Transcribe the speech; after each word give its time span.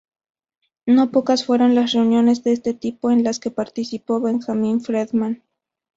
No 0.87 1.11
pocas 1.11 1.45
fueron 1.45 1.75
las 1.75 1.91
reuniones 1.91 2.43
de 2.43 2.53
este 2.53 2.73
tipo 2.73 3.11
en 3.11 3.23
las 3.23 3.37
que 3.39 3.51
participó 3.51 4.19
Benjamin 4.19 4.81
Freedman. 4.81 5.43